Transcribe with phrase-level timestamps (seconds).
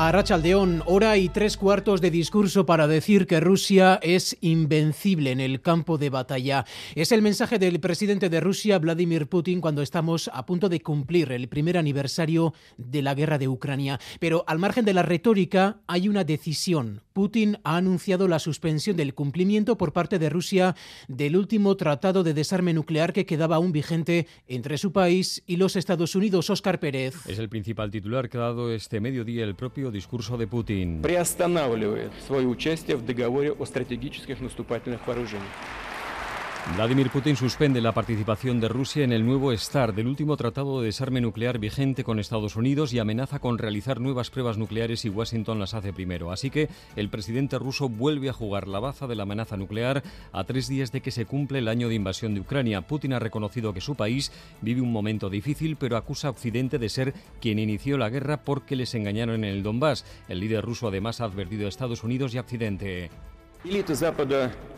[0.00, 5.40] A Rachaldeón, hora y tres cuartos de discurso para decir que Rusia es invencible en
[5.40, 6.64] el campo de batalla.
[6.94, 11.32] Es el mensaje del presidente de Rusia, Vladimir Putin, cuando estamos a punto de cumplir
[11.32, 13.98] el primer aniversario de la guerra de Ucrania.
[14.20, 17.02] Pero al margen de la retórica, hay una decisión.
[17.12, 20.76] Putin ha anunciado la suspensión del cumplimiento por parte de Rusia
[21.08, 25.74] del último tratado de desarme nuclear que quedaba aún vigente entre su país y los
[25.74, 26.50] Estados Unidos.
[26.50, 27.16] Óscar Pérez.
[27.26, 30.46] Es el principal titular que ha dado este mediodía el propio discurso de.
[31.02, 35.48] Приостанавливает свое участие в договоре о стратегических наступательных вооружениях.
[36.76, 40.86] Vladimir Putin suspende la participación de Rusia en el nuevo START del último tratado de
[40.86, 45.58] desarme nuclear vigente con Estados Unidos y amenaza con realizar nuevas pruebas nucleares si Washington
[45.58, 46.30] las hace primero.
[46.30, 50.44] Así que el presidente ruso vuelve a jugar la baza de la amenaza nuclear a
[50.44, 52.82] tres días de que se cumple el año de invasión de Ucrania.
[52.82, 56.88] Putin ha reconocido que su país vive un momento difícil, pero acusa a Occidente de
[56.90, 60.04] ser quien inició la guerra porque les engañaron en el Donbass.
[60.28, 63.10] El líder ruso además ha advertido a Estados Unidos y a Occidente.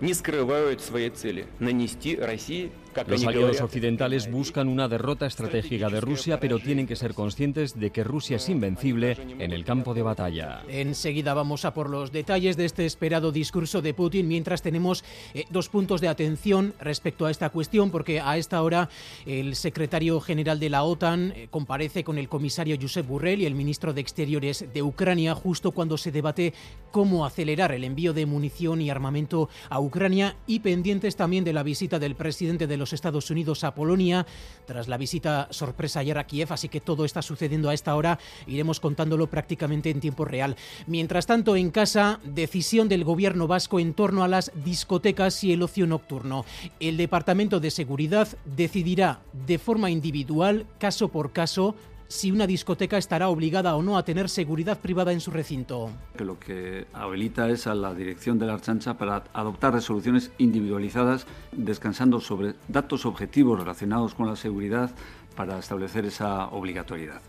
[0.00, 2.72] Не скрывают своей цели– нанести России
[3.06, 7.90] Los aliados occidentales buscan una derrota estratégica de Rusia, pero tienen que ser conscientes de
[7.90, 10.62] que Rusia es invencible en el campo de batalla.
[10.68, 15.44] Enseguida vamos a por los detalles de este esperado discurso de Putin, mientras tenemos eh,
[15.50, 18.88] dos puntos de atención respecto a esta cuestión, porque a esta hora
[19.26, 23.54] el secretario general de la OTAN eh, comparece con el comisario Josep Burrell y el
[23.54, 26.54] ministro de Exteriores de Ucrania justo cuando se debate
[26.90, 31.62] cómo acelerar el envío de munición y armamento a Ucrania y pendientes también de la
[31.62, 34.26] visita del presidente de los Estados Unidos a Polonia
[34.66, 38.18] tras la visita sorpresa ayer a Kiev, así que todo está sucediendo a esta hora,
[38.46, 40.56] iremos contándolo prácticamente en tiempo real.
[40.86, 45.62] Mientras tanto, en casa, decisión del gobierno vasco en torno a las discotecas y el
[45.62, 46.44] ocio nocturno.
[46.80, 51.74] El Departamento de Seguridad decidirá de forma individual, caso por caso,
[52.14, 55.90] si una discoteca estará obligada o no a tener seguridad privada en su recinto.
[56.20, 62.20] Lo que habilita es a la dirección de la Archancha para adoptar resoluciones individualizadas, descansando
[62.20, 64.92] sobre datos objetivos relacionados con la seguridad
[65.34, 67.20] para establecer esa obligatoriedad.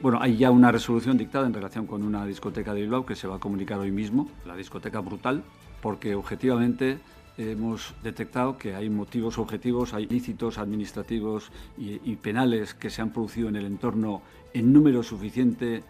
[0.00, 3.28] Bueno, hay ya una resolución dictada en relación con una discoteca de Bilbao que se
[3.28, 5.44] va a comunicar hoy mismo, la discoteca Brutal,
[5.80, 6.98] porque objetivamente
[7.36, 13.12] hemos detectado que hay motivos objetivos, hay ilícitos administrativos y, y, penales que se han
[13.12, 14.22] producido en el entorno
[14.52, 15.82] en número suficiente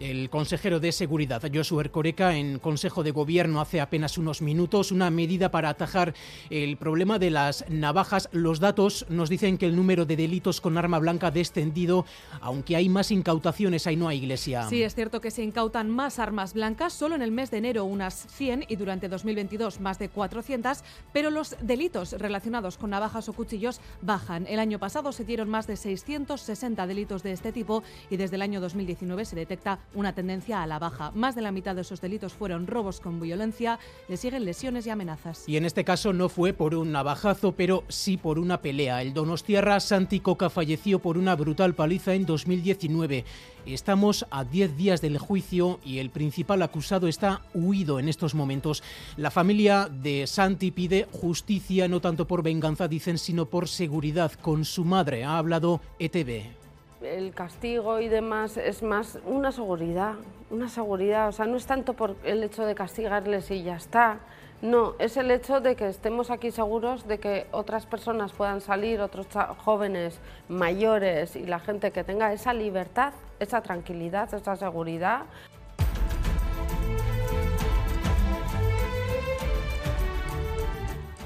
[0.00, 5.10] el consejero de Seguridad, Joshua Ercoreca, en Consejo de Gobierno hace apenas unos minutos, una
[5.10, 6.14] medida para atajar
[6.50, 8.28] el problema de las navajas.
[8.32, 12.06] Los datos nos dicen que el número de delitos con arma blanca ha descendido,
[12.40, 14.68] aunque hay más incautaciones, ahí no hay iglesia.
[14.68, 17.84] Sí, es cierto que se incautan más armas blancas, solo en el mes de enero
[17.84, 20.82] unas 100 y durante 2022 más de 400,
[21.12, 24.46] pero los delitos relacionados con navajas o cuchillos bajan.
[24.48, 28.42] El año pasado se dieron más de 660 delitos de este tipo y desde el
[28.42, 31.10] año 2019 se detecta una tendencia a la baja.
[31.14, 33.78] Más de la mitad de esos delitos fueron robos con violencia,
[34.08, 35.48] le siguen lesiones y amenazas.
[35.48, 39.02] Y en este caso no fue por un navajazo, pero sí por una pelea.
[39.02, 43.24] El Donostiarra Santi Coca falleció por una brutal paliza en 2019.
[43.66, 48.82] Estamos a 10 días del juicio y el principal acusado está huido en estos momentos.
[49.16, 54.32] La familia de Santi pide justicia no tanto por venganza, dicen, sino por seguridad.
[54.32, 56.63] Con su madre ha hablado ETV
[57.02, 60.14] el castigo y demás es más una seguridad,
[60.50, 64.20] una seguridad, o sea, no es tanto por el hecho de castigarles y ya está,
[64.62, 69.00] no, es el hecho de que estemos aquí seguros de que otras personas puedan salir,
[69.02, 69.26] otros
[69.58, 70.18] jóvenes,
[70.48, 75.24] mayores y la gente que tenga esa libertad, esa tranquilidad, esa seguridad,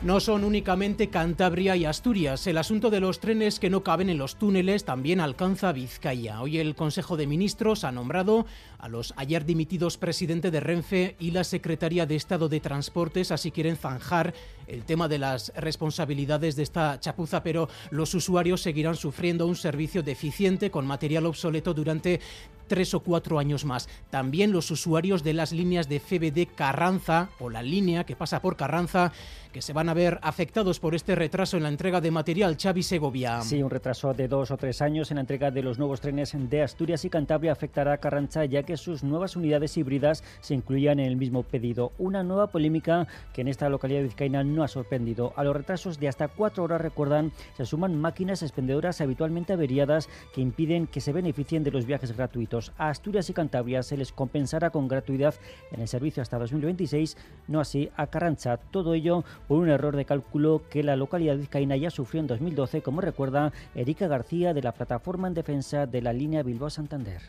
[0.01, 2.47] No son únicamente Cantabria y Asturias.
[2.47, 6.41] El asunto de los trenes que no caben en los túneles también alcanza Vizcaya.
[6.41, 8.47] Hoy el Consejo de Ministros ha nombrado
[8.79, 13.51] a los ayer dimitidos presidente de Renfe y la Secretaría de Estado de Transportes, así
[13.51, 14.35] quieren zanjar
[14.69, 20.05] el tema de las responsabilidades de esta chapuza, pero los usuarios seguirán sufriendo un servicio
[20.05, 22.21] deficiente con material obsoleto durante
[22.69, 23.89] tres o cuatro años más.
[24.11, 28.57] También los usuarios de las líneas de FBD Carranza o la línea que pasa por
[28.57, 29.13] Carranza
[29.53, 32.83] que se van a ver afectados por este retraso en la entrega de material Xavi
[32.83, 33.41] Segovia.
[33.41, 36.33] Sí, un retraso de dos o tres años en la entrega de los nuevos trenes
[36.35, 41.01] de Asturias y Cantabria afectará a Carranza ya que sus nuevas unidades híbridas se incluían
[41.01, 41.93] en el mismo pedido.
[41.99, 45.33] Una nueva polémica que en esta localidad vizcaína no ha sorprendido.
[45.37, 50.41] A los retrasos de hasta cuatro horas, recuerdan, se suman máquinas expendedoras habitualmente averiadas que
[50.41, 52.58] impiden que se beneficien de los viajes gratuitos.
[52.77, 55.35] A Asturias y Cantabria se les compensará con gratuidad
[55.71, 57.17] en el servicio hasta 2026,
[57.47, 58.57] no así a Carrancha.
[58.57, 62.83] Todo ello por un error de cálculo que la localidad vizcaína ya sufrió en 2012,
[62.83, 67.21] como recuerda Erika García de la Plataforma en Defensa de la línea Bilbao-Santander.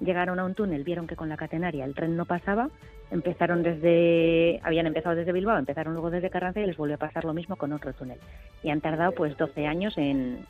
[0.00, 2.70] Llegaron a un túnel, vieron que con la catenaria el tren no pasaba,
[3.10, 7.26] empezaron desde, habían empezado desde Bilbao, empezaron luego desde Carranza y les volvió a pasar
[7.26, 8.18] lo mismo con otro túnel.
[8.62, 10.46] Y han tardado pues 12 años en,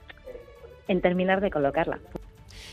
[0.87, 1.99] en terminar de colocarla.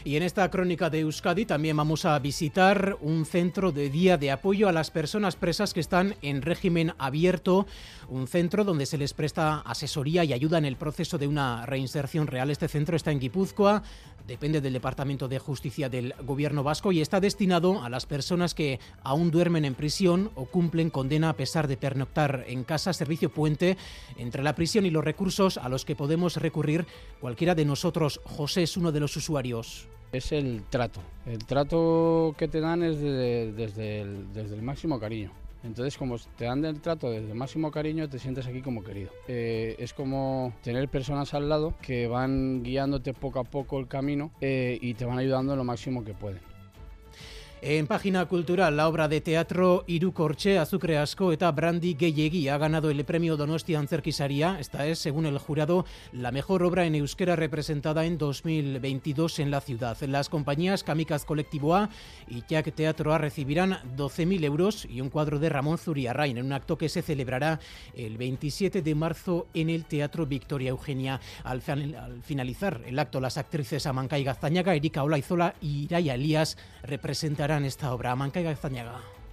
[0.03, 4.31] Y en esta crónica de Euskadi también vamos a visitar un centro de día de
[4.31, 7.65] apoyo a las personas presas que están en régimen abierto,
[8.09, 12.27] un centro donde se les presta asesoría y ayuda en el proceso de una reinserción
[12.27, 12.50] real.
[12.50, 13.83] Este centro está en Guipúzcoa,
[14.27, 18.79] depende del Departamento de Justicia del Gobierno vasco y está destinado a las personas que
[19.01, 23.77] aún duermen en prisión o cumplen condena a pesar de pernoctar en casa, servicio puente
[24.18, 26.85] entre la prisión y los recursos a los que podemos recurrir
[27.21, 28.19] cualquiera de nosotros.
[28.25, 29.88] José es uno de los usuarios.
[30.12, 31.01] Es el trato.
[31.25, 35.31] El trato que te dan es desde, el, desde el máximo cariño.
[35.63, 39.12] Entonces, como te dan el trato desde el máximo cariño, te sientes aquí como querido.
[39.27, 44.31] Eh, es como tener personas al lado que van guiándote poco a poco el camino
[44.42, 46.56] eh, y te van ayudando lo máximo que pueden.
[47.59, 52.92] En página cultural, la obra de teatro Irukorche, Azukre Asko eta Brandi Gehiegi ha ganado
[52.92, 54.59] el premio Donostia Antzerkisaria.
[54.59, 59.62] Esta es, según el jurado, la mejor obra en euskera representada en 2022 en la
[59.62, 59.98] ciudad.
[60.01, 61.89] Las compañías Kamikaz Colectivoa
[62.27, 66.89] y Teatro recibirán 12.000 euros y un cuadro de Ramón Zuriarrain en un acto que
[66.89, 67.59] se celebrará
[67.95, 71.19] el 27 de marzo en el Teatro Victoria Eugenia.
[71.44, 71.63] Al,
[72.21, 77.94] finalizar el acto, las actrices Amancay Gaztañaga, Erika Olaizola y Iraya Elías representarán en esta
[77.94, 78.13] obra?
[78.15, 78.45] Manca y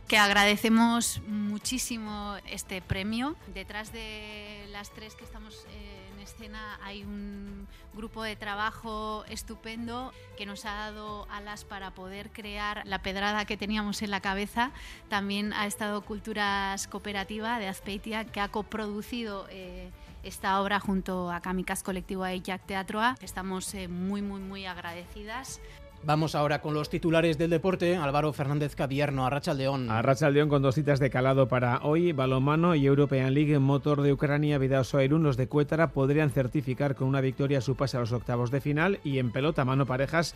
[0.08, 3.36] que agradecemos muchísimo este premio.
[3.54, 10.12] Detrás de las tres que estamos eh, en escena hay un grupo de trabajo estupendo
[10.36, 14.72] que nos ha dado alas para poder crear la pedrada que teníamos en la cabeza.
[15.08, 19.90] También ha estado Culturas Cooperativa de Azpeitia que ha coproducido eh,
[20.22, 23.16] esta obra junto a Kamikaz Colectivo y Jack Teatroa.
[23.22, 25.60] Estamos eh, muy, muy, muy agradecidas.
[26.06, 27.96] Vamos ahora con los titulares del deporte.
[27.96, 29.90] Álvaro Fernández Cabierno, Arracha León.
[29.90, 32.12] Arracha León con dos citas de calado para hoy.
[32.12, 37.08] Balomano y European League Motor de Ucrania, Vidaso Airun, los de Cuétara podrían certificar con
[37.08, 39.00] una victoria su pase a los octavos de final.
[39.02, 40.34] Y en pelota, mano parejas,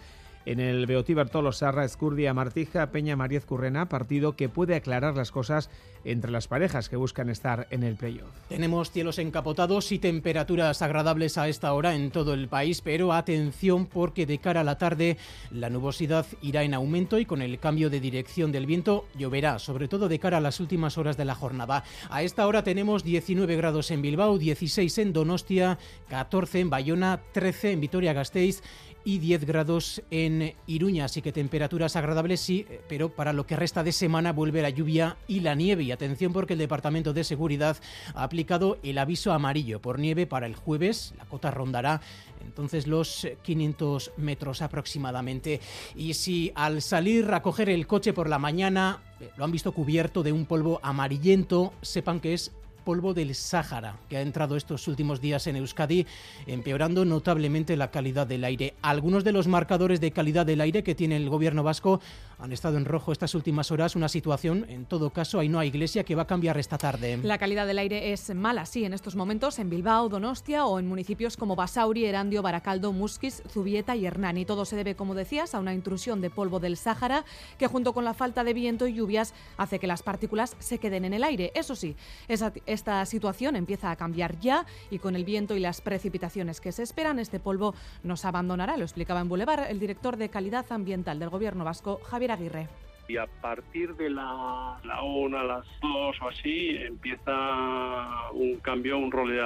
[0.48, 5.30] en el Beotí Bartolo Sarra Escurdia Martija Peña Mariez Currena, partido que puede aclarar las
[5.30, 5.68] cosas
[6.04, 8.30] entre las parejas que buscan estar en el playoff.
[8.48, 13.84] Tenemos cielos encapotados y temperaturas agradables a esta hora en todo el país, pero atención
[13.84, 15.18] porque de cara a la tarde
[15.50, 19.86] la nubosidad irá en aumento y con el cambio de dirección del viento lloverá, sobre
[19.86, 21.84] todo de cara a las últimas horas de la jornada.
[22.08, 25.78] A esta hora tenemos 19 grados en Bilbao, 16 en Donostia,
[26.08, 28.62] 14 en Bayona, 13 en Vitoria-Gasteiz
[29.08, 33.82] y 10 grados en Iruña, así que temperaturas agradables sí, pero para lo que resta
[33.82, 35.84] de semana vuelve la lluvia y la nieve.
[35.84, 37.78] Y atención porque el Departamento de Seguridad
[38.14, 41.14] ha aplicado el aviso amarillo por nieve para el jueves.
[41.16, 42.02] La cota rondará
[42.44, 45.62] entonces los 500 metros aproximadamente.
[45.96, 49.72] Y si al salir a coger el coche por la mañana eh, lo han visto
[49.72, 52.52] cubierto de un polvo amarillento, sepan que es
[52.88, 56.06] polvo del Sáhara, que ha entrado estos últimos días en Euskadi,
[56.46, 58.76] empeorando notablemente la calidad del aire.
[58.80, 62.00] Algunos de los marcadores de calidad del aire que tiene el gobierno vasco
[62.38, 66.04] han estado en rojo estas últimas horas, una situación, en todo caso, hay no iglesia
[66.04, 67.18] que va a cambiar esta tarde.
[67.22, 70.86] La calidad del aire es mala, sí, en estos momentos en Bilbao, Donostia o en
[70.86, 74.44] municipios como Basauri, Erandio, Baracaldo, Musquis, Zubieta y Hernani.
[74.44, 77.24] Todo se debe, como decías, a una intrusión de polvo del Sáhara
[77.58, 81.04] que junto con la falta de viento y lluvias hace que las partículas se queden
[81.04, 81.50] en el aire.
[81.54, 81.96] Eso sí,
[82.28, 86.70] esa, esta situación empieza a cambiar ya y con el viento y las precipitaciones que
[86.70, 91.18] se esperan, este polvo nos abandonará, lo explicaba en Boulevard el director de Calidad Ambiental
[91.18, 92.68] del Gobierno vasco, Javier Aguirre
[93.08, 99.10] y a partir de la, la una, las dos o así, empieza un cambio, un
[99.10, 99.42] rol de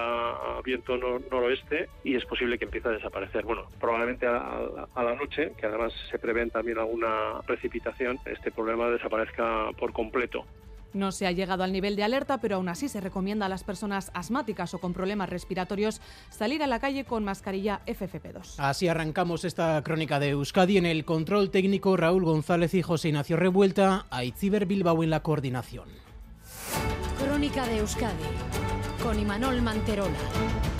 [0.64, 3.44] viento noroeste y es posible que empiece a desaparecer.
[3.44, 8.88] Bueno, probablemente a, a, la noche, que además se prevén también alguna precipitación, este problema
[8.88, 10.44] desaparezca por completo.
[10.94, 13.64] No se ha llegado al nivel de alerta, pero aún así se recomienda a las
[13.64, 18.54] personas asmáticas o con problemas respiratorios salir a la calle con mascarilla FFP2.
[18.58, 23.36] Así arrancamos esta crónica de Euskadi en el control técnico Raúl González y José Ignacio
[23.36, 25.88] Revuelta, a Itziber Bilbao en la coordinación.
[27.18, 28.24] Crónica de Euskadi
[29.02, 30.71] con Imanol Manterola.